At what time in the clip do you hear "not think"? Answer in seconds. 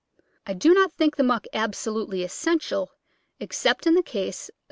0.73-1.15